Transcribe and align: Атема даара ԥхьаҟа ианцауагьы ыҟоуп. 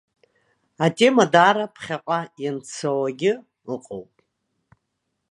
Атема 0.85 1.25
даара 1.33 1.65
ԥхьаҟа 1.73 2.19
ианцауагьы 2.43 3.33
ыҟоуп. 3.73 4.13